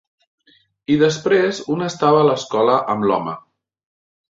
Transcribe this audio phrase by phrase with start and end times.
[0.93, 3.39] I després un estava a l'escola amb l'home.